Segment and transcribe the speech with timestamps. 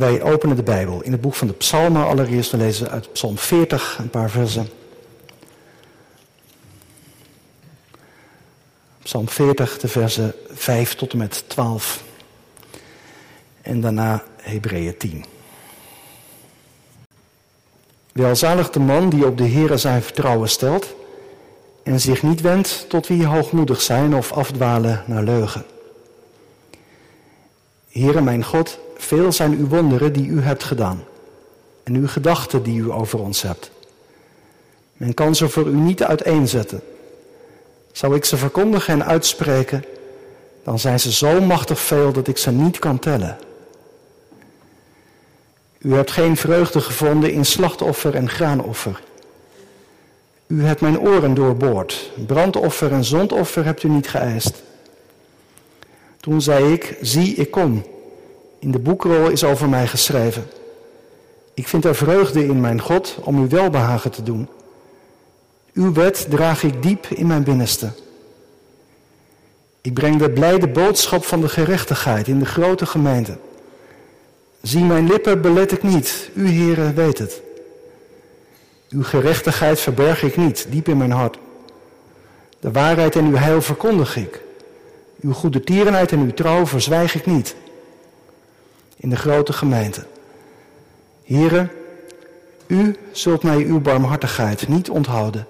[0.00, 2.06] Wij openen de Bijbel in het boek van de Psalmen.
[2.06, 4.68] Allereerst, we lezen uit Psalm 40 een paar versen.
[9.02, 12.02] Psalm 40, de versen 5 tot en met 12.
[13.62, 15.24] En daarna Hebreeën 10.
[18.12, 20.94] Welzalig de man die op de Heere zijn vertrouwen stelt
[21.82, 25.64] en zich niet wendt tot wie hoogmoedig zijn of afdwalen naar leugen.
[27.90, 31.04] Heere mijn God, veel zijn uw wonderen die u hebt gedaan
[31.82, 33.70] en uw gedachten die u over ons hebt.
[34.92, 36.80] Men kan ze voor u niet uiteenzetten.
[37.92, 39.84] Zou ik ze verkondigen en uitspreken,
[40.64, 43.38] dan zijn ze zo machtig veel dat ik ze niet kan tellen.
[45.78, 49.00] U hebt geen vreugde gevonden in slachtoffer en graanoffer.
[50.46, 52.10] U hebt mijn oren doorboord.
[52.26, 54.62] Brandoffer en zondoffer hebt u niet geëist.
[56.20, 57.84] Toen zei ik, zie, ik kom.
[58.58, 60.46] In de boekrol is over mij geschreven.
[61.54, 64.48] Ik vind er vreugde in mijn God om u welbehagen te doen.
[65.72, 67.90] Uw wet draag ik diep in mijn binnenste.
[69.80, 73.38] Ik breng de blijde boodschap van de gerechtigheid in de grote gemeente.
[74.62, 77.42] Zie mijn lippen belet ik niet, u Heere weet het.
[78.90, 81.38] Uw gerechtigheid verberg ik niet, diep in mijn hart.
[82.60, 84.40] De waarheid en uw heil verkondig ik.
[85.20, 87.56] Uw goede tierenheid en uw trouw verzwijg ik niet.
[88.96, 90.06] In de grote gemeente.
[91.24, 91.70] Heren,
[92.66, 95.46] u zult mij uw barmhartigheid niet onthouden.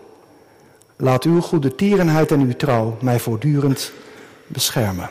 [0.96, 3.92] Laat uw goede tierenheid en uw trouw mij voortdurend
[4.46, 5.10] beschermen.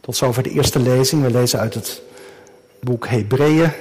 [0.00, 1.22] Tot zover de eerste lezing.
[1.22, 2.02] We lezen uit het
[2.80, 3.72] boek Hebreeën.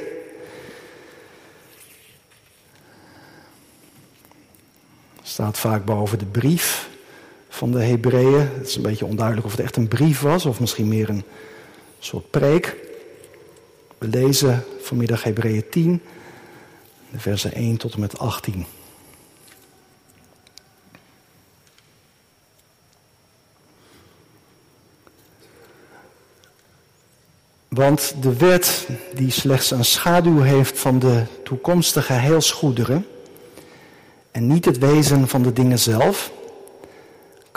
[5.23, 6.89] Staat vaak boven de brief
[7.57, 8.39] van de Hebreeën.
[8.39, 11.23] Het is een beetje onduidelijk of het echt een brief was of misschien meer een
[11.99, 12.75] soort preek.
[13.97, 16.01] We lezen vanmiddag Hebreeën 10,
[17.11, 18.65] de versen 1 tot en met 18.
[27.67, 33.07] Want de wet, die slechts een schaduw heeft van de toekomstige heilsgoederen
[34.31, 36.31] en niet het wezen van de dingen zelf,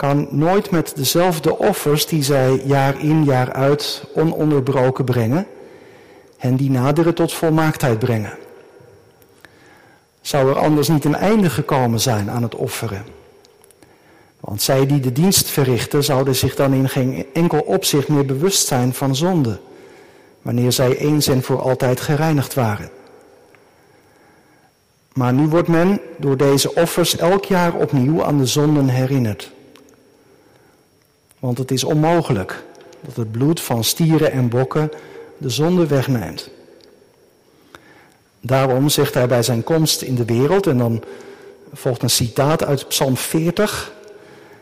[0.01, 5.47] kan nooit met dezelfde offers die zij jaar in jaar uit ononderbroken brengen,
[6.37, 8.37] hen die naderen tot volmaaktheid brengen.
[10.21, 13.05] Zou er anders niet een einde gekomen zijn aan het offeren?
[14.39, 18.67] Want zij die de dienst verrichten, zouden zich dan in geen enkel opzicht meer bewust
[18.67, 19.59] zijn van zonde
[20.41, 22.89] wanneer zij eens en voor altijd gereinigd waren.
[25.13, 29.51] Maar nu wordt men door deze offers elk jaar opnieuw aan de zonden herinnerd.
[31.41, 32.63] Want het is onmogelijk
[33.05, 34.91] dat het bloed van stieren en bokken
[35.37, 36.49] de zonde wegneemt.
[38.41, 41.03] Daarom zegt hij bij zijn komst in de wereld, en dan
[41.73, 43.91] volgt een citaat uit Psalm 40,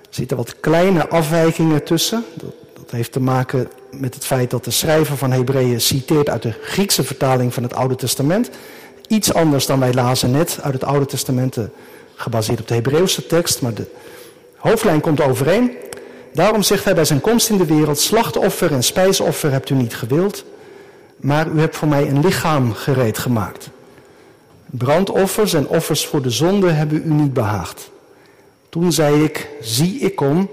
[0.02, 2.26] er zitten wat kleine afwijkingen tussen.
[2.74, 6.54] Dat heeft te maken met het feit dat de schrijver van Hebreeën citeert uit de
[6.62, 8.50] Griekse vertaling van het Oude Testament.
[9.08, 11.58] Iets anders dan wij lazen net uit het Oude Testament,
[12.16, 13.86] gebaseerd op de Hebreeuwse tekst, maar de
[14.56, 15.72] hoofdlijn komt overeen.
[16.34, 19.96] Daarom zegt hij bij zijn komst in de wereld, slachtoffer en spijsoffer hebt u niet
[19.96, 20.44] gewild,
[21.16, 23.70] maar u hebt voor mij een lichaam gereed gemaakt.
[24.66, 27.92] Brandoffers en offers voor de zonde hebben u niet behaagd.
[28.70, 30.50] Toen zei ik, zie ik kom,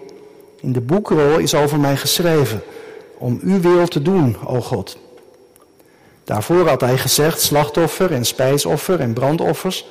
[0.61, 2.63] in de boekrol is over mij geschreven,
[3.19, 4.97] om uw wil te doen, o God.
[6.25, 9.87] Daarvoor had hij gezegd, slachtoffer en spijsoffer en brandoffers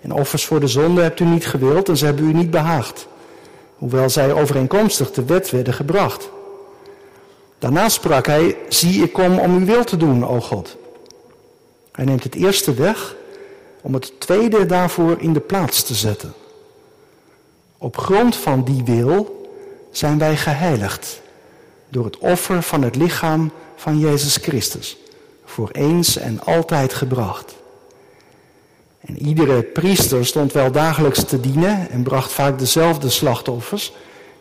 [0.00, 3.06] en offers voor de zonde hebt u niet gewild en ze hebben u niet behaagd,
[3.80, 6.30] hoewel zij overeenkomstig de wet werden gebracht.
[7.58, 10.76] Daarna sprak hij, zie ik kom om uw wil te doen, o God.
[11.92, 13.16] Hij neemt het eerste weg
[13.80, 16.32] om het tweede daarvoor in de plaats te zetten.
[17.78, 19.48] Op grond van die wil
[19.90, 21.20] zijn wij geheiligd
[21.88, 24.96] door het offer van het lichaam van Jezus Christus,
[25.44, 27.54] voor eens en altijd gebracht.
[29.00, 33.92] En iedere priester stond wel dagelijks te dienen en bracht vaak dezelfde slachtoffers,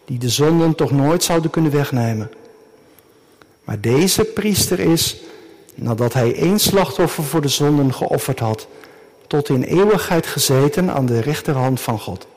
[0.06, 2.32] die de zonden toch nooit zouden kunnen wegnemen.
[3.64, 5.18] Maar deze priester is,
[5.76, 8.68] nadat hij één slachtoffer voor de zonden geofferd had,
[9.28, 12.28] tot in eeuwigheid gezeten aan de rechterhand van God.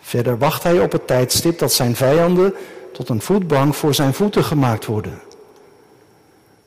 [0.00, 2.54] Verder wacht hij op het tijdstip dat zijn vijanden
[2.92, 5.20] tot een voetbank voor zijn voeten gemaakt worden.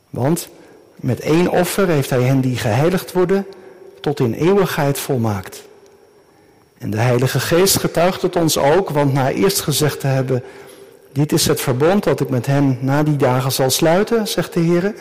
[0.09, 0.49] Want
[0.95, 3.45] met één offer heeft hij hen die geheiligd worden
[3.99, 5.63] tot in eeuwigheid volmaakt.
[6.77, 10.43] En de Heilige Geest getuigt het ons ook, want na eerst gezegd te hebben,
[11.11, 14.59] dit is het verbond dat ik met hen na die dagen zal sluiten, zegt de
[14.59, 14.93] Heer.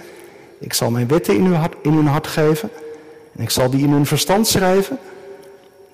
[0.59, 2.71] Ik zal mijn wetten in, in hun hart geven.
[3.37, 4.99] En ik zal die in hun verstand schrijven.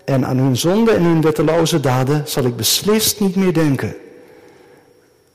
[0.05, 3.97] En aan hun zonde en hun wetteloze daden zal ik beslist niet meer denken.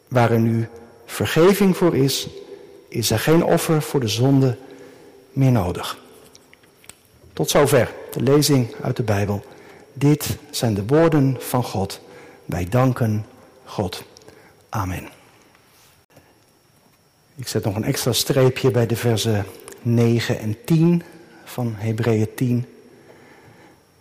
[0.07, 0.67] Waar er nu
[1.05, 2.27] vergeving voor is,
[2.87, 4.57] is er geen offer voor de zonde
[5.31, 5.97] meer nodig.
[7.39, 9.43] Tot zover de lezing uit de Bijbel.
[9.93, 12.01] Dit zijn de woorden van God.
[12.45, 13.25] Wij danken
[13.63, 14.03] God.
[14.69, 15.09] Amen.
[17.35, 19.45] Ik zet nog een extra streepje bij de versen
[19.81, 21.03] 9 en 10
[21.43, 22.65] van Hebreeën 10.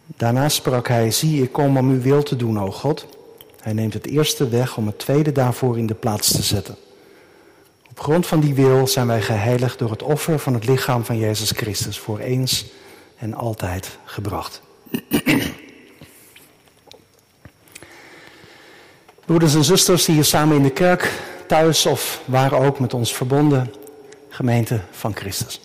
[0.07, 3.07] Daarna sprak hij, zie ik kom om uw wil te doen, o God.
[3.61, 6.77] Hij neemt het eerste weg om het tweede daarvoor in de plaats te zetten.
[7.91, 11.19] Op grond van die wil zijn wij geheiligd door het offer van het lichaam van
[11.19, 12.67] Jezus Christus voor eens
[13.19, 14.63] en altijd gebracht.
[19.25, 21.13] Broeders en zusters die hier samen in de kerk,
[21.47, 23.75] thuis of waar ook met ons verbonden,
[24.29, 25.61] gemeente van Christus.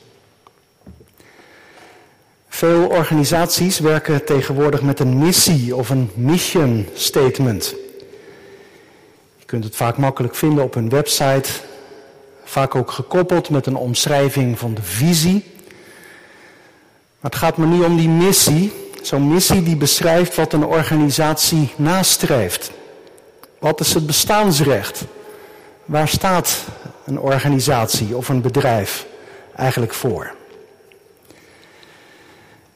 [2.48, 7.76] Veel organisaties werken tegenwoordig met een missie of een mission statement.
[9.38, 11.50] Je kunt het vaak makkelijk vinden op hun website,
[12.44, 15.53] vaak ook gekoppeld met een omschrijving van de visie.
[17.24, 18.72] Maar het gaat me niet om die missie.
[19.02, 22.72] Zo'n missie die beschrijft wat een organisatie nastreeft.
[23.60, 25.06] Wat is het bestaansrecht?
[25.86, 26.64] Waar staat
[27.06, 29.06] een organisatie of een bedrijf
[29.56, 30.36] eigenlijk voor?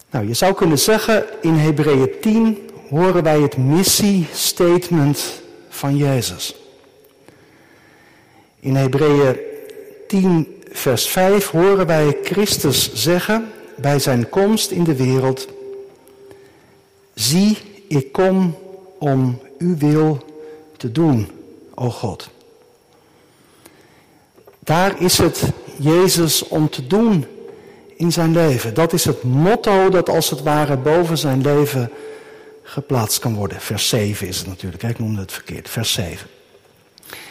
[0.09, 6.55] Nou, je zou kunnen zeggen, in Hebreeën 10 horen wij het missiestatement van Jezus.
[8.59, 9.37] In Hebreeën
[10.07, 15.47] 10, vers 5 horen wij Christus zeggen bij zijn komst in de wereld,
[17.13, 17.57] zie,
[17.87, 18.57] ik kom
[18.99, 20.25] om uw wil
[20.77, 21.31] te doen,
[21.73, 22.29] o God.
[24.59, 25.41] Daar is het
[25.77, 27.25] Jezus om te doen
[27.95, 28.73] in zijn leven.
[28.73, 31.91] Dat is het motto dat als het ware boven zijn leven
[32.63, 33.61] geplaatst kan worden.
[33.61, 36.27] Vers 7 is het natuurlijk, ik noemde het verkeerd, vers 7.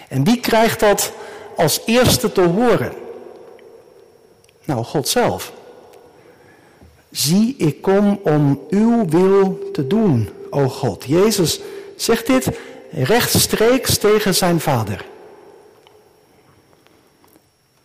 [0.08, 1.12] En wie krijgt dat
[1.56, 2.92] als eerste te horen?
[4.64, 5.52] Nou, God zelf.
[7.16, 11.04] Zie, ik kom om uw wil te doen, o God.
[11.04, 11.60] Jezus
[11.96, 12.50] zegt dit
[12.90, 15.04] rechtstreeks tegen zijn vader.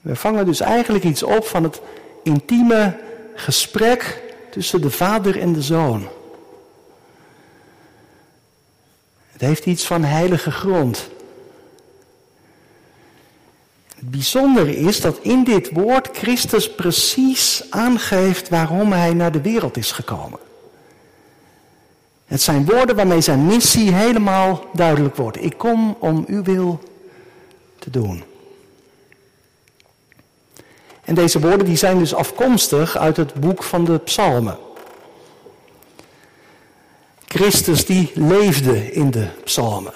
[0.01, 1.81] We vangen dus eigenlijk iets op van het
[2.23, 2.99] intieme
[3.35, 6.07] gesprek tussen de vader en de zoon.
[9.31, 11.09] Het heeft iets van heilige grond.
[14.01, 19.77] Het bijzondere is dat in dit woord Christus precies aangeeft waarom hij naar de wereld
[19.77, 20.39] is gekomen.
[22.25, 25.43] Het zijn woorden waarmee zijn missie helemaal duidelijk wordt.
[25.43, 26.79] Ik kom om uw wil
[27.79, 28.23] te doen.
[31.03, 34.57] En deze woorden die zijn dus afkomstig uit het boek van de psalmen.
[37.27, 39.93] Christus die leefde in de psalmen.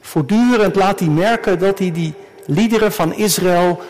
[0.00, 2.14] Voortdurend laat hij merken dat hij die
[2.48, 3.80] liederen van Israël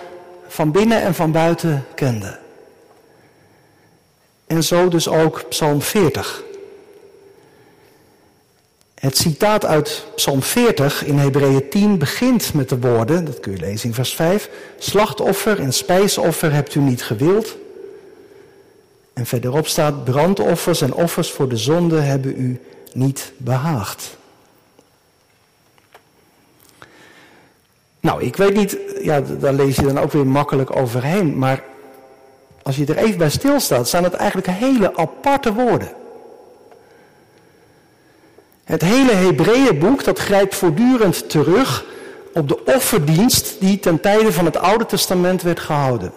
[0.49, 2.39] van binnen en van buiten kende.
[4.47, 6.43] En zo dus ook Psalm 40.
[8.95, 13.59] Het citaat uit Psalm 40 in Hebreeën 10 begint met de woorden, dat kun je
[13.59, 17.57] lezen in vers 5, slachtoffer en spijsoffer hebt u niet gewild.
[19.13, 22.61] En verderop staat, brandoffers en offers voor de zonde hebben u
[22.93, 24.18] niet behaagd.
[28.09, 31.65] Nou, ik weet niet, ja, daar lees je dan ook weer makkelijk overheen, maar
[32.63, 35.93] als je er even bij stilstaat, zijn het eigenlijk hele aparte woorden.
[38.65, 41.85] Het hele Hebreeënboek dat grijpt voortdurend terug
[42.33, 46.13] op de offerdienst die ten tijde van het Oude Testament werd gehouden.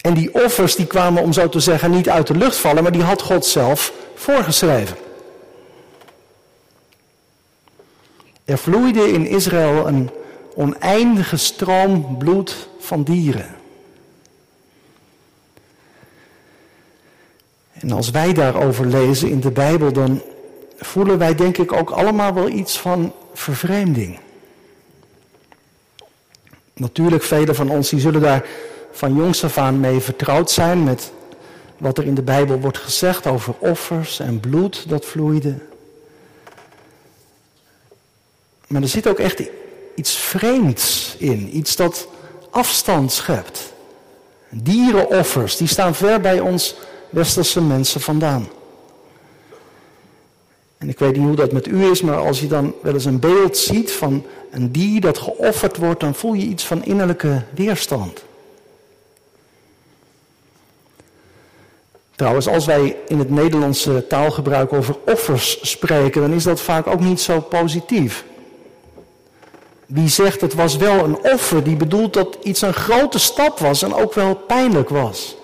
[0.00, 2.92] En die offers die kwamen, om zo te zeggen, niet uit de lucht vallen, maar
[2.92, 4.96] die had God zelf voorgeschreven.
[8.52, 10.10] Er vloeide in Israël een
[10.54, 13.54] oneindige stroom bloed van dieren.
[17.72, 20.22] En als wij daarover lezen in de Bijbel, dan
[20.76, 24.18] voelen wij denk ik ook allemaal wel iets van vervreemding.
[26.74, 28.46] Natuurlijk, velen van ons die zullen daar
[28.90, 31.12] van jongs af aan mee vertrouwd zijn met
[31.78, 35.70] wat er in de Bijbel wordt gezegd over offers en bloed dat vloeide.
[38.72, 39.42] Maar er zit ook echt
[39.94, 41.56] iets vreemds in.
[41.56, 42.08] Iets dat
[42.50, 43.72] afstand schept.
[44.50, 46.74] Dierenoffers, die staan ver bij ons
[47.10, 48.48] westerse mensen vandaan.
[50.78, 53.04] En ik weet niet hoe dat met u is, maar als je dan wel eens
[53.04, 57.42] een beeld ziet van een dier dat geofferd wordt, dan voel je iets van innerlijke
[57.54, 58.22] weerstand.
[62.16, 67.00] Trouwens, als wij in het Nederlandse taalgebruik over offers spreken, dan is dat vaak ook
[67.00, 68.24] niet zo positief.
[69.92, 73.82] Wie zegt het was wel een offer, die bedoelt dat iets een grote stap was
[73.82, 75.36] en ook wel pijnlijk was.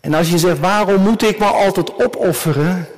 [0.00, 2.88] En als je zegt, waarom moet ik maar altijd opofferen?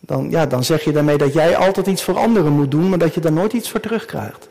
[0.00, 2.98] Dan, ja, dan zeg je daarmee dat jij altijd iets voor anderen moet doen, maar
[2.98, 4.48] dat je daar nooit iets voor terugkrijgt.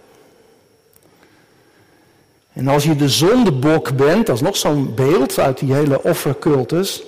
[2.54, 7.04] En als je de zondebok bent, dat is nog zo'n beeld uit die hele offercultus,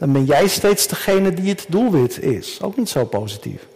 [0.00, 2.58] dan ben jij steeds degene die het doelwit is.
[2.62, 3.66] Ook niet zo positief.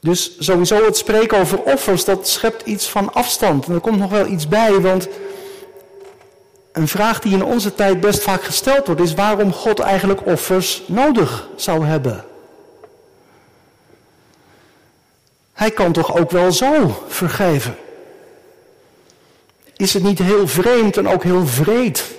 [0.00, 3.66] Dus sowieso het spreken over offers, dat schept iets van afstand.
[3.66, 5.08] En er komt nog wel iets bij, want
[6.72, 10.82] een vraag die in onze tijd best vaak gesteld wordt, is waarom God eigenlijk offers
[10.86, 12.24] nodig zou hebben.
[15.52, 17.76] Hij kan toch ook wel zo vergeven?
[19.76, 22.14] Is het niet heel vreemd en ook heel vreed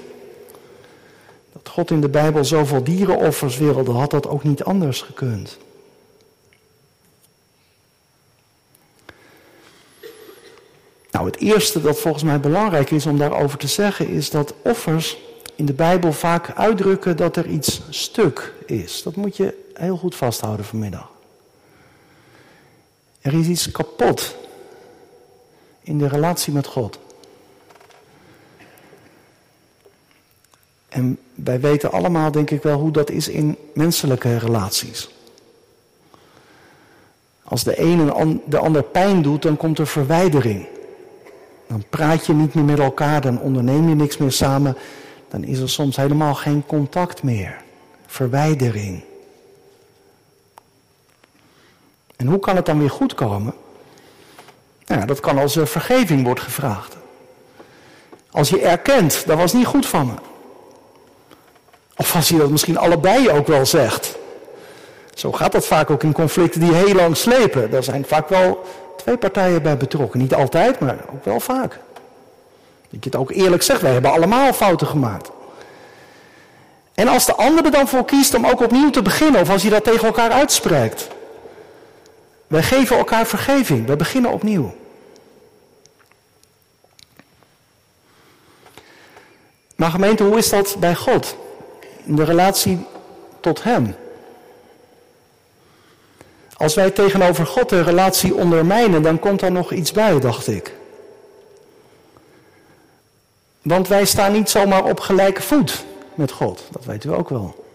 [1.53, 3.91] dat God in de Bijbel zoveel dierenoffers wilde?
[3.91, 5.57] Had dat ook niet anders gekund?
[11.11, 15.17] Nou, het eerste dat volgens mij belangrijk is om daarover te zeggen, is dat offers
[15.55, 19.03] in de Bijbel vaak uitdrukken dat er iets stuk is.
[19.03, 21.09] Dat moet je heel goed vasthouden vanmiddag.
[23.21, 24.35] Er is iets kapot
[25.81, 26.99] in de relatie met God.
[30.97, 35.09] En wij weten allemaal, denk ik wel, hoe dat is in menselijke relaties.
[37.43, 40.67] Als de een de ander pijn doet, dan komt er verwijdering.
[41.67, 44.77] Dan praat je niet meer met elkaar, dan onderneem je niks meer samen.
[45.29, 47.61] Dan is er soms helemaal geen contact meer.
[48.05, 49.03] Verwijdering.
[52.15, 53.53] En hoe kan het dan weer goed komen?
[54.85, 56.97] Nou, dat kan als er vergeving wordt gevraagd.
[58.31, 60.13] Als je erkent, dat was niet goed van me.
[62.13, 64.15] Als je dat misschien allebei ook wel zegt.
[65.13, 67.71] Zo gaat dat vaak ook in conflicten die heel lang slepen.
[67.71, 68.63] Daar zijn vaak wel
[68.97, 70.19] twee partijen bij betrokken.
[70.19, 71.79] Niet altijd, maar ook wel vaak.
[72.89, 75.29] Dat je het ook eerlijk zegt, wij hebben allemaal fouten gemaakt.
[76.93, 79.61] En als de ander er dan voor kiest om ook opnieuw te beginnen, of als
[79.61, 81.07] je dat tegen elkaar uitspreekt.
[82.47, 84.75] Wij geven elkaar vergeving, we beginnen opnieuw.
[89.75, 91.35] Maar gemeente, hoe is dat bij God?
[92.07, 92.85] De relatie
[93.39, 93.95] tot Hem.
[96.53, 100.75] Als wij tegenover God de relatie ondermijnen, dan komt er nog iets bij, dacht ik.
[103.61, 105.85] Want wij staan niet zomaar op gelijke voet
[106.15, 107.65] met God, dat weten we ook wel.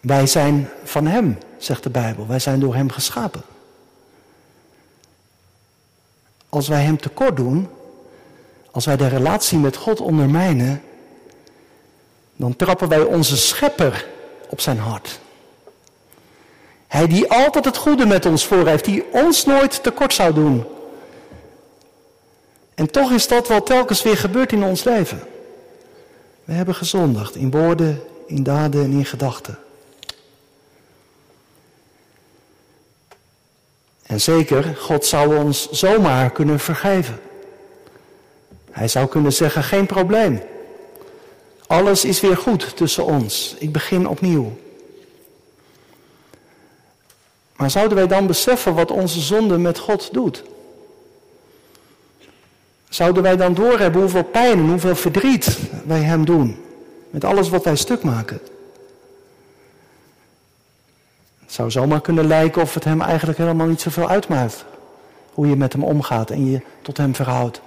[0.00, 2.26] Wij zijn van Hem, zegt de Bijbel.
[2.26, 3.42] Wij zijn door Hem geschapen.
[6.48, 7.68] Als wij Hem tekort doen,
[8.70, 10.82] als wij de relatie met God ondermijnen,
[12.36, 14.06] dan trappen wij onze schepper
[14.48, 15.20] op zijn hart.
[16.86, 20.64] Hij die altijd het goede met ons voor heeft, die ons nooit tekort zou doen.
[22.74, 25.22] En toch is dat wat telkens weer gebeurt in ons leven.
[26.44, 29.58] We hebben gezondigd in woorden, in daden en in gedachten.
[34.02, 37.20] En zeker, God zou ons zomaar kunnen vergeven.
[38.70, 40.42] Hij zou kunnen zeggen, geen probleem.
[41.66, 43.54] Alles is weer goed tussen ons.
[43.58, 44.56] Ik begin opnieuw.
[47.56, 50.42] Maar zouden wij dan beseffen wat onze zonde met God doet?
[52.88, 56.56] Zouden wij dan doorhebben hoeveel pijn en hoeveel verdriet wij Hem doen?
[57.10, 58.40] Met alles wat wij stuk maken.
[61.40, 64.64] Het zou zomaar kunnen lijken of het Hem eigenlijk helemaal niet zoveel uitmaakt.
[65.32, 67.60] Hoe je met Hem omgaat en je tot Hem verhoudt.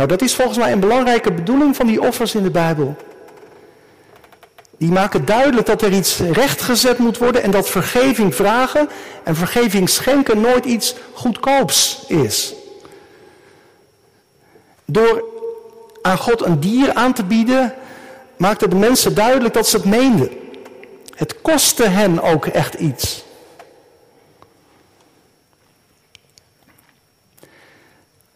[0.00, 2.96] Nou, dat is volgens mij een belangrijke bedoeling van die offers in de Bijbel.
[4.78, 8.88] Die maken duidelijk dat er iets rechtgezet moet worden en dat vergeving vragen
[9.24, 12.54] en vergeving schenken nooit iets goedkoops is.
[14.84, 15.24] Door
[16.02, 17.74] aan God een dier aan te bieden,
[18.36, 20.30] maakten de mensen duidelijk dat ze het meenden.
[21.14, 23.24] Het kostte hen ook echt iets.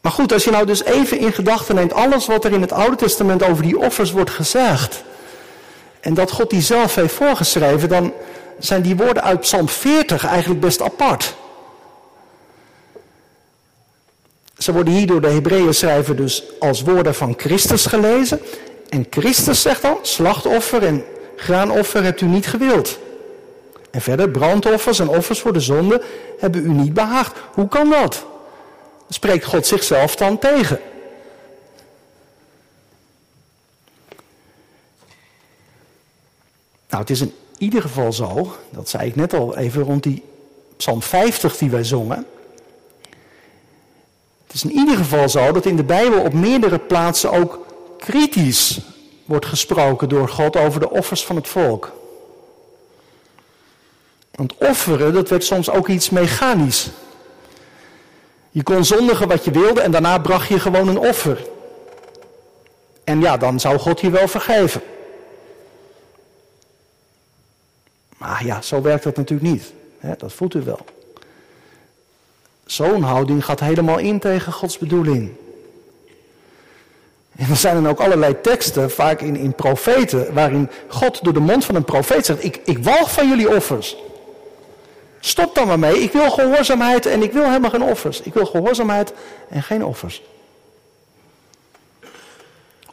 [0.05, 2.73] Maar goed, als je nou dus even in gedachten neemt alles wat er in het
[2.73, 5.03] Oude Testament over die offers wordt gezegd.
[6.01, 8.13] En dat God die zelf heeft voorgeschreven, dan
[8.59, 11.35] zijn die woorden uit Psalm 40 eigenlijk best apart.
[14.59, 18.41] Ze worden hier door de Hebreeën schrijver dus als woorden van Christus gelezen.
[18.89, 21.05] En Christus zegt dan, slachtoffer en
[21.37, 22.99] graanoffer hebt u niet gewild.
[23.91, 26.03] En verder, brandoffers en offers voor de zonde
[26.39, 27.37] hebben u niet behaagd.
[27.53, 28.25] Hoe kan dat?
[29.09, 30.81] Spreekt God zichzelf dan tegen?
[36.89, 40.23] Nou, het is in ieder geval zo, dat zei ik net al even rond die
[40.77, 42.27] Psalm 50 die wij zongen.
[44.47, 47.67] Het is in ieder geval zo dat in de Bijbel op meerdere plaatsen ook
[47.99, 48.81] kritisch
[49.25, 51.93] wordt gesproken door God over de offers van het volk.
[54.31, 56.91] Want offeren, dat werd soms ook iets mechanisch.
[58.55, 61.47] Je kon zondigen wat je wilde en daarna bracht je gewoon een offer.
[63.05, 64.83] En ja, dan zou God je wel vergeven.
[68.17, 69.73] Maar ja, zo werkt dat natuurlijk niet.
[70.19, 70.79] dat voelt u wel.
[72.67, 75.33] Zo'n houding gaat helemaal in tegen Gods bedoeling.
[77.37, 81.41] En er zijn dan ook allerlei teksten, vaak in, in profeten, waarin God door de
[81.41, 83.97] mond van een profeet zegt: Ik, ik walg van jullie offers.
[85.25, 86.03] Stop dan maar mee.
[86.03, 88.21] Ik wil gehoorzaamheid en ik wil helemaal geen offers.
[88.21, 89.13] Ik wil gehoorzaamheid
[89.49, 90.23] en geen offers.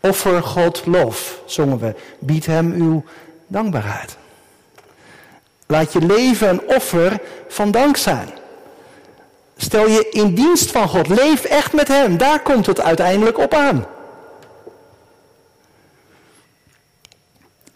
[0.01, 1.95] Offer God lof, zongen we.
[2.19, 3.03] Bied hem uw
[3.47, 4.17] dankbaarheid.
[5.65, 8.29] Laat je leven een offer van dank zijn.
[9.57, 11.07] Stel je in dienst van God.
[11.07, 12.17] Leef echt met Hem.
[12.17, 13.85] Daar komt het uiteindelijk op aan.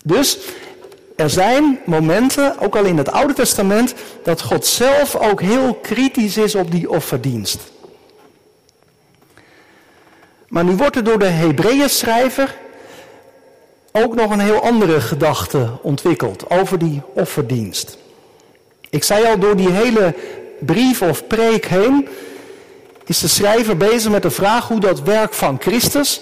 [0.03, 0.37] Dus
[1.15, 6.37] er zijn momenten, ook al in het Oude Testament, dat God zelf ook heel kritisch
[6.37, 7.59] is op die offerdienst.
[10.47, 12.55] Maar nu wordt er door de Hebreeën schrijver
[13.91, 17.97] ook nog een heel andere gedachte ontwikkeld over die offerdienst.
[18.89, 20.15] Ik zei al, door die hele
[20.59, 22.07] brief of preek heen
[23.05, 26.21] is de schrijver bezig met de vraag hoe dat werk van Christus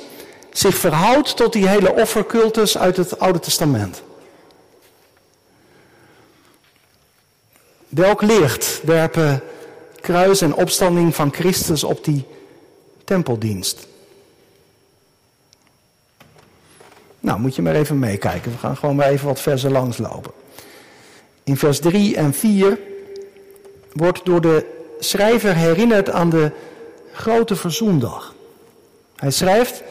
[0.51, 4.03] zich verhoudt tot die hele offercultus uit het Oude Testament.
[7.93, 9.41] Welk licht werpen
[10.01, 12.25] kruis en opstanding van Christus op die
[13.03, 13.87] tempeldienst?
[17.19, 18.51] Nou, moet je maar even meekijken.
[18.51, 20.31] We gaan gewoon maar even wat versen langslopen.
[21.43, 22.79] In vers 3 en 4
[23.91, 24.65] wordt door de
[24.99, 26.51] schrijver herinnerd aan de
[27.11, 28.33] grote verzoendag.
[29.15, 29.83] Hij schrijft,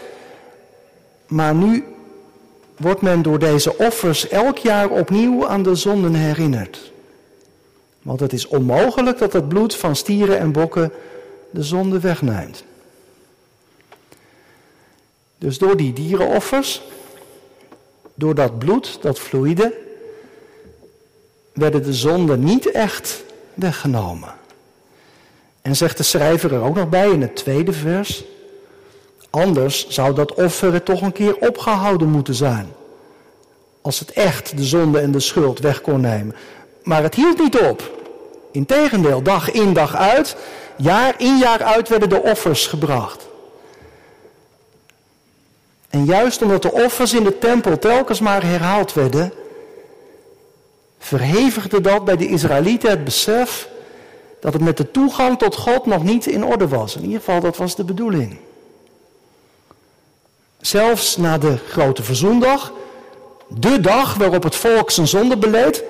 [1.26, 1.84] maar nu
[2.76, 6.91] wordt men door deze offers elk jaar opnieuw aan de zonden herinnerd.
[8.02, 10.92] Want het is onmogelijk dat het bloed van stieren en bokken
[11.50, 12.64] de zonde wegneemt.
[15.38, 16.82] Dus door die dierenoffers
[18.14, 19.74] door dat bloed, dat vloeide,
[21.52, 24.34] werden de zonden niet echt weggenomen.
[25.62, 28.24] En zegt de schrijver er ook nog bij in het tweede vers.
[29.30, 32.66] Anders zou dat offeren toch een keer opgehouden moeten zijn.
[33.80, 36.34] Als het echt de zonde en de schuld weg kon nemen.
[36.82, 38.00] Maar het hield niet op.
[38.52, 40.36] Integendeel, dag in dag uit,
[40.76, 43.26] jaar in jaar uit werden de offers gebracht.
[45.90, 49.32] En juist omdat de offers in de tempel telkens maar herhaald werden,
[50.98, 53.68] verhevigde dat bij de Israëlieten het besef
[54.40, 56.96] dat het met de toegang tot God nog niet in orde was.
[56.96, 58.38] In ieder geval, dat was de bedoeling.
[60.60, 62.72] Zelfs na de grote verzoendag,
[63.48, 65.84] de dag waarop het volk zijn zonde beleed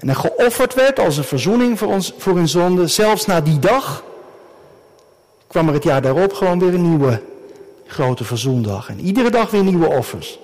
[0.00, 3.58] en er geofferd werd als een verzoening voor, ons, voor hun zonde, zelfs na die
[3.58, 4.04] dag
[5.46, 7.22] kwam er het jaar daarop gewoon weer een nieuwe
[7.86, 8.88] grote verzoendag.
[8.88, 10.38] En iedere dag weer nieuwe offers.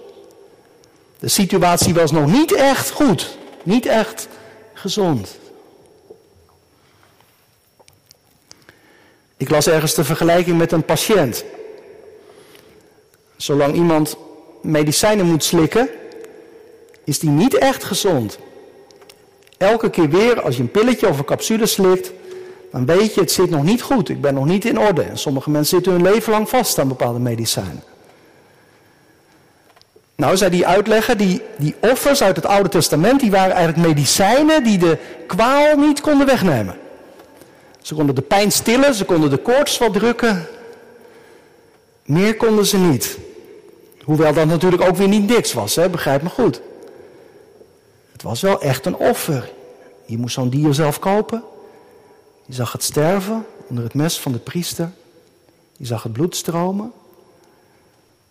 [1.18, 3.36] De situatie was nog niet echt goed.
[3.62, 4.28] Niet echt
[4.74, 5.38] gezond.
[9.36, 11.44] Ik las ergens de vergelijking met een patiënt.
[13.36, 14.16] Zolang iemand
[14.62, 15.88] medicijnen moet slikken,
[17.04, 18.38] is die niet echt gezond.
[19.56, 22.12] Elke keer weer als je een pilletje of een capsule slikt,
[22.72, 24.08] dan weet je, het zit nog niet goed.
[24.08, 25.02] Ik ben nog niet in orde.
[25.02, 27.82] En sommige mensen zitten hun leven lang vast aan bepaalde medicijnen.
[30.16, 34.64] Nou, zei die uitlegger, die, die offers uit het Oude Testament, die waren eigenlijk medicijnen
[34.64, 36.76] die de kwaal niet konden wegnemen.
[37.82, 40.46] Ze konden de pijn stillen, ze konden de koorts wat drukken.
[42.04, 43.18] Meer konden ze niet.
[44.04, 45.88] Hoewel dat natuurlijk ook weer niet niks was, hè?
[45.88, 46.60] begrijp me goed.
[48.16, 49.52] Het was wel echt een offer.
[50.06, 51.42] Je moest zo'n dier zelf kopen.
[52.46, 54.90] Je zag het sterven onder het mes van de priester.
[55.76, 56.92] Je zag het bloed stromen.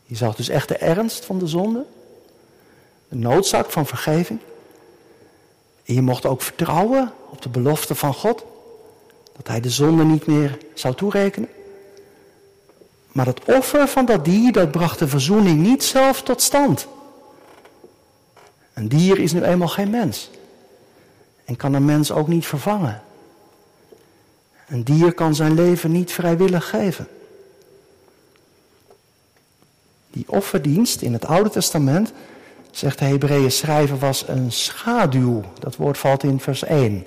[0.03, 1.85] Je zag dus echt de ernst van de zonde.
[3.07, 4.39] De noodzaak van vergeving.
[5.83, 8.43] En je mocht ook vertrouwen op de belofte van God.
[9.35, 11.49] Dat hij de zonde niet meer zou toerekenen.
[13.11, 16.87] Maar het offer van dat dier, dat bracht de verzoening niet zelf tot stand.
[18.75, 20.29] Een dier is nu eenmaal geen mens.
[21.45, 23.01] en kan een mens ook niet vervangen.
[24.67, 27.07] Een dier kan zijn leven niet vrijwillig geven.
[30.11, 32.13] Die offerdienst in het Oude Testament,
[32.71, 35.41] zegt de Hebreeën schrijver, was een schaduw.
[35.59, 37.05] Dat woord valt in vers 1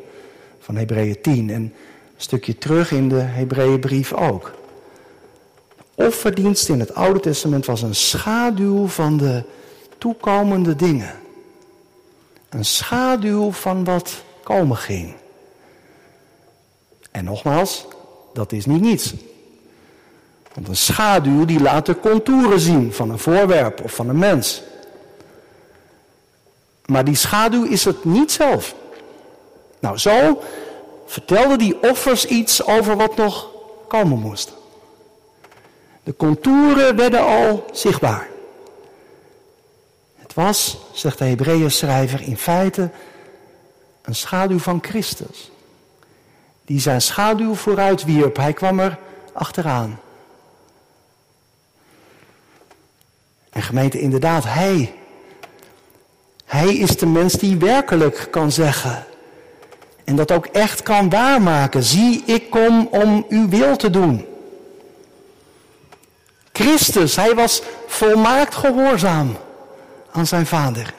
[0.61, 1.72] van Hebreeën 10 en een
[2.16, 4.52] stukje terug in de Hebreeënbrief ook.
[5.94, 9.42] Offerdienst in het Oude Testament was een schaduw van de
[9.98, 11.26] toekomende dingen.
[12.48, 15.14] Een schaduw van wat komen ging.
[17.11, 17.87] En nogmaals,
[18.32, 19.14] dat is niet niets.
[20.54, 24.62] Want een schaduw die laat de contouren zien van een voorwerp of van een mens.
[26.87, 28.74] Maar die schaduw is het niet zelf.
[29.78, 30.42] Nou, zo
[31.06, 33.48] vertelden die offers iets over wat nog
[33.88, 34.52] komen moest.
[36.02, 38.28] De contouren werden al zichtbaar.
[40.38, 42.90] Was, zegt de Hebreeën schrijver, in feite
[44.03, 45.51] een schaduw van Christus.
[46.64, 48.37] Die zijn schaduw vooruit wierp.
[48.37, 48.98] Hij kwam er
[49.33, 50.01] achteraan.
[53.51, 54.94] En gemeente, inderdaad, hij.
[56.44, 59.07] Hij is de mens die werkelijk kan zeggen.
[60.05, 61.83] En dat ook echt kan waarmaken.
[61.83, 64.27] Zie, ik kom om uw wil te doen.
[66.53, 69.37] Christus, hij was volmaakt gehoorzaam
[70.12, 70.94] aan zijn vader.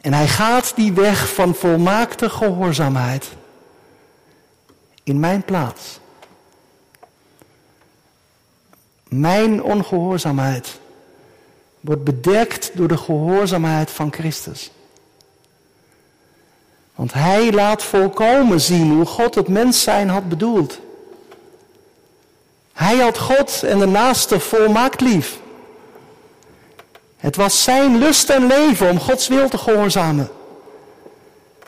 [0.00, 3.26] En hij gaat die weg van volmaakte gehoorzaamheid
[5.02, 6.00] in mijn plaats.
[9.08, 10.78] Mijn ongehoorzaamheid
[11.80, 14.70] wordt bedekt door de gehoorzaamheid van Christus.
[16.94, 20.78] Want hij laat volkomen zien hoe God het mens zijn had bedoeld.
[22.72, 25.38] Hij had God en de naaste volmaakt lief.
[27.18, 30.28] Het was zijn lust en leven om Gods wil te gehoorzamen.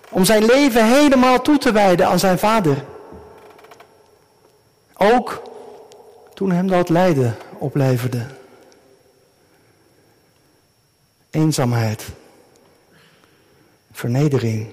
[0.08, 2.84] Om zijn leven helemaal toe te wijden aan zijn vader.
[4.96, 5.42] Ook
[6.34, 8.26] toen hem dat lijden opleverde.
[11.30, 12.04] Eenzaamheid.
[13.92, 14.72] Vernedering.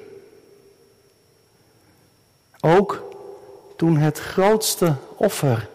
[2.59, 3.03] Ook
[3.75, 5.69] toen het grootste offer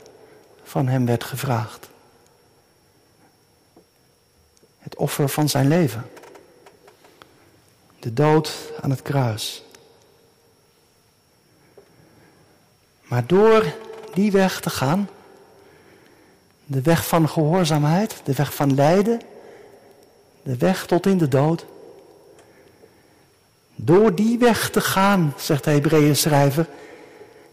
[0.63, 1.92] van hem werd gevraagd.
[4.93, 6.11] Het offer van zijn leven.
[7.99, 9.63] De dood aan het kruis.
[13.03, 13.75] Maar door
[14.15, 15.09] die weg te gaan,
[16.65, 19.21] de weg van gehoorzaamheid, de weg van lijden,
[20.43, 21.65] de weg tot in de dood.
[23.75, 26.69] Door die weg te gaan, zegt de Hebreeën schrijver,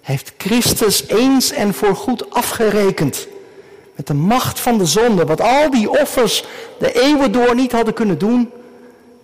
[0.02, 3.28] heeft Christus eens en voorgoed afgerekend
[4.00, 5.26] met de macht van de zonde.
[5.26, 6.44] Wat al die offers
[6.78, 8.52] de eeuwen door niet hadden kunnen doen,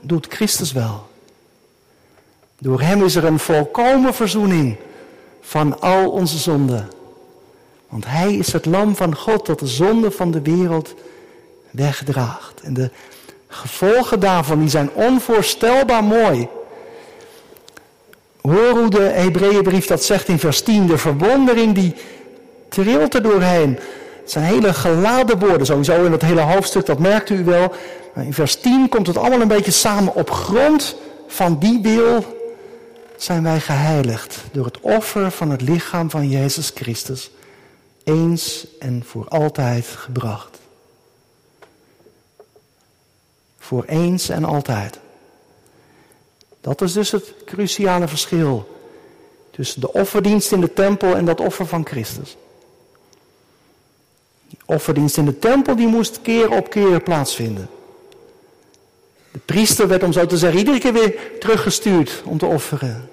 [0.01, 1.07] doet Christus wel.
[2.59, 4.75] Door hem is er een volkomen verzoening
[5.41, 6.87] van al onze zonden.
[7.89, 10.93] Want hij is het lam van God dat de zonde van de wereld
[11.71, 12.61] wegdraagt.
[12.61, 12.89] En de
[13.47, 16.47] gevolgen daarvan die zijn onvoorstelbaar mooi.
[18.41, 20.87] Hoor hoe de Hebreeënbrief dat zegt in vers 10.
[20.87, 21.95] De verwondering die
[22.69, 23.79] trilt er doorheen.
[24.25, 27.73] Het zijn hele geladen woorden, sowieso in het hele hoofdstuk, dat merkt u wel.
[28.15, 30.15] In vers 10 komt het allemaal een beetje samen.
[30.15, 30.95] Op grond
[31.27, 32.37] van die wil
[33.17, 37.31] zijn wij geheiligd door het offer van het lichaam van Jezus Christus.
[38.03, 40.57] Eens en voor altijd gebracht.
[43.59, 44.99] Voor eens en altijd.
[46.61, 48.79] Dat is dus het cruciale verschil
[49.51, 52.37] tussen de offerdienst in de tempel en dat offer van Christus.
[54.65, 57.69] Die offerdienst in de tempel die moest keer op keer plaatsvinden.
[59.31, 63.09] De priester werd, om zo te zeggen, iedere keer weer teruggestuurd om te offeren.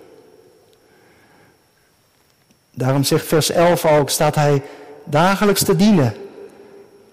[2.70, 4.62] Daarom zegt vers 11 ook, staat hij
[5.04, 6.14] dagelijks te dienen.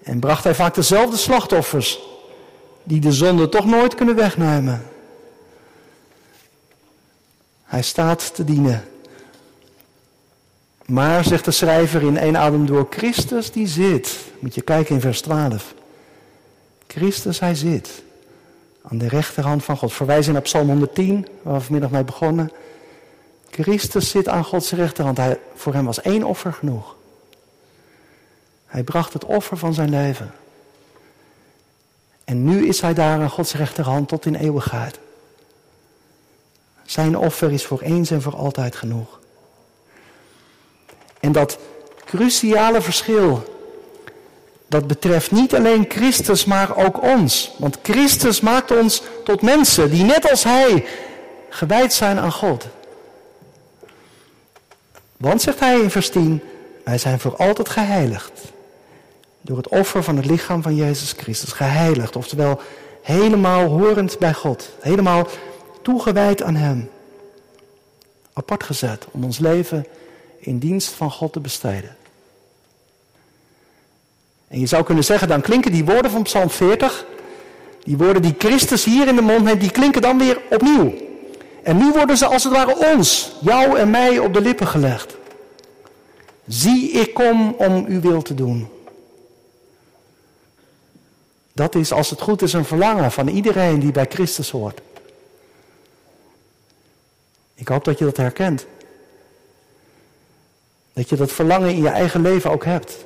[0.02, 2.00] En bracht hij vaak dezelfde slachtoffers,
[2.82, 4.82] die de zonde toch nooit kunnen wegnemen.
[7.64, 8.84] Hij staat te dienen.
[10.90, 14.18] Maar, zegt de schrijver in één adem door, Christus die zit.
[14.38, 15.74] Moet je kijken in vers 12.
[16.86, 18.02] Christus, hij zit.
[18.82, 19.92] Aan de rechterhand van God.
[19.92, 22.52] Verwijzen naar Psalm 110, waar we vanmiddag mee begonnen.
[23.50, 25.16] Christus zit aan Gods rechterhand.
[25.16, 26.96] Hij, voor hem was één offer genoeg.
[28.66, 30.32] Hij bracht het offer van zijn leven.
[32.24, 34.98] En nu is hij daar aan Gods rechterhand tot in eeuwigheid.
[36.84, 39.19] Zijn offer is voor eens en voor altijd genoeg.
[41.20, 41.58] En dat
[42.04, 43.58] cruciale verschil,
[44.66, 47.52] dat betreft niet alleen Christus, maar ook ons.
[47.56, 50.86] Want Christus maakt ons tot mensen die net als Hij
[51.48, 52.66] gewijd zijn aan God.
[55.16, 56.42] Want, zegt hij in vers 10,
[56.84, 58.32] wij zijn voor altijd geheiligd.
[59.40, 61.52] Door het offer van het lichaam van Jezus Christus.
[61.52, 62.60] Geheiligd, oftewel
[63.02, 64.70] helemaal horend bij God.
[64.80, 65.26] Helemaal
[65.82, 66.90] toegewijd aan Hem.
[68.32, 69.86] Apart gezet om ons leven
[70.40, 71.96] in dienst van God te besteden.
[74.48, 77.06] En je zou kunnen zeggen, dan klinken die woorden van Psalm 40,
[77.82, 80.94] die woorden die Christus hier in de mond heeft, die klinken dan weer opnieuw.
[81.62, 85.16] En nu worden ze als het ware ons, jou en mij, op de lippen gelegd.
[86.46, 88.68] Zie, ik kom om uw wil te doen.
[91.52, 94.80] Dat is, als het goed is, een verlangen van iedereen die bij Christus hoort.
[97.54, 98.66] Ik hoop dat je dat herkent.
[100.92, 102.96] Dat je dat verlangen in je eigen leven ook hebt.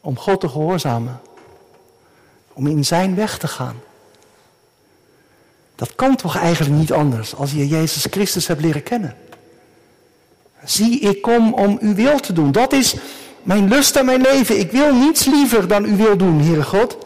[0.00, 1.20] Om God te gehoorzamen.
[2.52, 3.82] Om in zijn weg te gaan.
[5.74, 9.16] Dat kan toch eigenlijk niet anders als je Jezus Christus hebt leren kennen.
[10.64, 12.52] Zie, ik kom om uw wil te doen.
[12.52, 12.94] Dat is
[13.42, 14.58] mijn lust en mijn leven.
[14.58, 16.96] Ik wil niets liever dan uw wil doen, Heere God.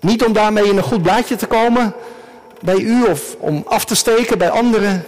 [0.00, 1.94] Niet om daarmee in een goed blaadje te komen
[2.60, 5.04] bij u of om af te steken bij anderen,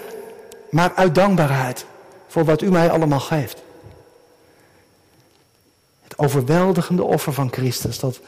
[0.71, 1.85] maar uit dankbaarheid
[2.31, 3.63] voor wat u mij allemaal geeft.
[6.03, 8.21] Het overweldigende offer van Christus, dat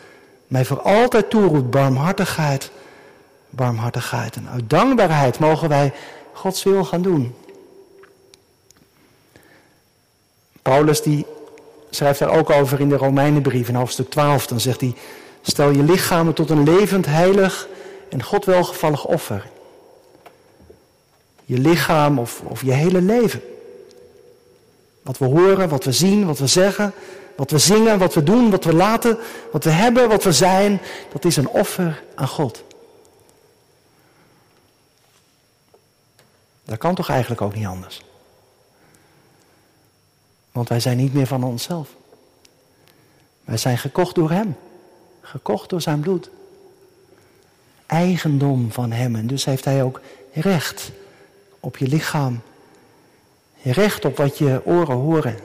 [0.46, 2.70] mij voor altijd toeroept barmhartigheid,
[3.50, 4.36] barmhartigheid.
[4.36, 5.92] En uit dankbaarheid mogen wij
[6.32, 7.34] Gods wil gaan doen.
[10.62, 11.26] Paulus die
[11.90, 14.46] schrijft daar ook over in de Romeinenbrief in hoofdstuk 12.
[14.46, 14.94] Dan zegt hij,
[15.42, 17.68] stel je lichamen tot een levend, heilig
[18.08, 19.48] en God welgevallig offer.
[21.44, 23.42] Je lichaam of, of je hele leven.
[25.02, 26.92] Wat we horen, wat we zien, wat we zeggen,
[27.36, 29.18] wat we zingen, wat we doen, wat we laten,
[29.52, 30.80] wat we hebben, wat we zijn,
[31.12, 32.64] dat is een offer aan God.
[36.64, 38.02] Dat kan toch eigenlijk ook niet anders?
[40.52, 41.88] Want wij zijn niet meer van onszelf.
[43.44, 44.56] Wij zijn gekocht door Hem.
[45.20, 46.30] Gekocht door zijn bloed.
[47.86, 49.16] Eigendom van Hem.
[49.16, 50.00] En dus heeft Hij ook
[50.32, 50.90] recht
[51.60, 52.40] op je lichaam.
[53.62, 55.38] Recht op wat je oren horen.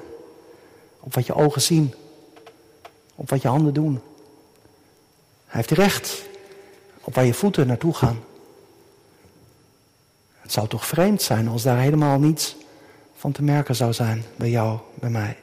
[0.99, 1.93] Op wat je ogen zien.
[3.15, 4.01] Op wat je handen doen.
[5.45, 6.23] Hij heeft recht
[7.01, 8.23] op waar je voeten naartoe gaan.
[10.33, 12.55] Het zou toch vreemd zijn als daar helemaal niets
[13.15, 15.37] van te merken zou zijn bij jou, bij mij.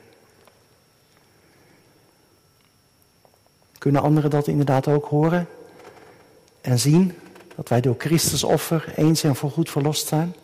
[3.78, 5.48] Kunnen anderen dat inderdaad ook horen
[6.60, 7.18] en zien?
[7.56, 10.34] Dat wij door Christus offer eens en voorgoed verlost zijn?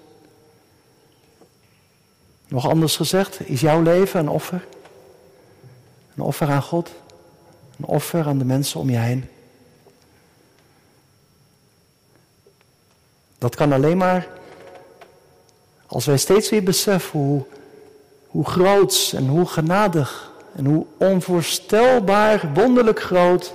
[2.51, 4.65] Nog anders gezegd, is jouw leven een offer?
[6.17, 6.91] Een offer aan God?
[7.79, 9.29] Een offer aan de mensen om je heen?
[13.39, 14.29] Dat kan alleen maar
[15.87, 17.45] als wij steeds weer beseffen hoe,
[18.27, 23.55] hoe groot en hoe genadig en hoe onvoorstelbaar wonderlijk groot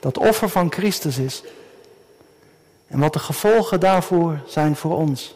[0.00, 1.42] dat offer van Christus is.
[2.86, 5.34] En wat de gevolgen daarvoor zijn voor ons.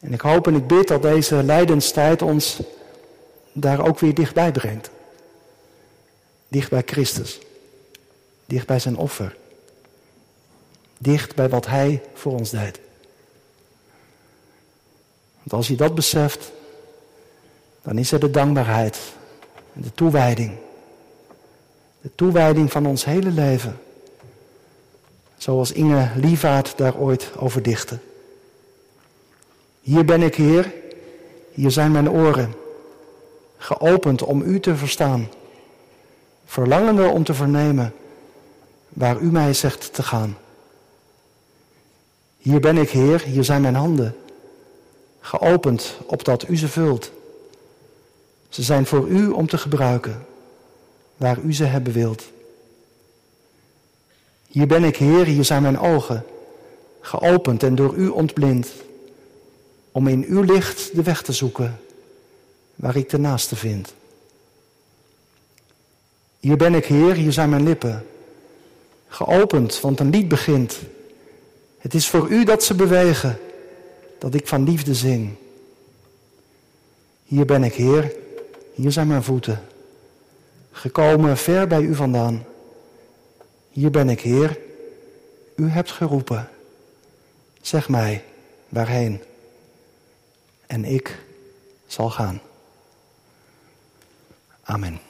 [0.00, 2.60] En ik hoop en ik bid dat deze lijdenstijd ons
[3.52, 4.90] daar ook weer dichtbij brengt.
[6.48, 7.38] Dicht bij Christus.
[8.46, 9.36] Dicht bij zijn offer
[10.98, 12.80] dicht bij wat Hij voor ons deed.
[15.38, 16.52] Want als je dat beseft,
[17.82, 18.98] dan is er de dankbaarheid
[19.74, 20.52] en de toewijding.
[22.00, 23.80] De toewijding van ons hele leven.
[25.36, 27.98] Zoals Inge Lievaart daar ooit over dichtte.
[29.88, 30.72] Hier ben ik, Heer,
[31.52, 32.54] hier zijn mijn oren,
[33.56, 35.28] geopend om U te verstaan,
[36.44, 37.94] verlangende om te vernemen
[38.88, 40.36] waar U mij zegt te gaan.
[42.38, 44.16] Hier ben ik, Heer, hier zijn mijn handen,
[45.20, 47.10] geopend opdat U ze vult.
[48.48, 50.26] Ze zijn voor U om te gebruiken,
[51.16, 52.24] waar U ze hebben wilt.
[54.48, 56.24] Hier ben ik, Heer, hier zijn mijn ogen,
[57.00, 58.68] geopend en door U ontblind,
[59.98, 61.80] om in Uw licht de weg te zoeken,
[62.74, 63.94] waar ik de naaste vind.
[66.40, 68.06] Hier ben ik, Heer, hier zijn mijn lippen,
[69.08, 70.78] geopend, want een lied begint
[71.78, 73.38] het is voor u dat ze bewegen,
[74.18, 75.34] dat ik van liefde zing.
[77.24, 78.12] Hier ben ik, Heer,
[78.74, 79.62] hier zijn mijn voeten,
[80.70, 82.44] gekomen ver bij u vandaan.
[83.70, 84.58] Hier ben ik, Heer,
[85.56, 86.48] u hebt geroepen.
[87.60, 88.24] Zeg mij,
[88.68, 89.20] waarheen?
[90.68, 91.18] En ik
[91.86, 92.40] zal gaan.
[94.62, 95.07] Amen.